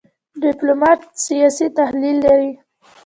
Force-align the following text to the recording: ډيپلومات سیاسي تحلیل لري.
ډيپلومات 0.43 0.99
سیاسي 1.25 1.67
تحلیل 1.77 2.17
لري. 2.25 2.51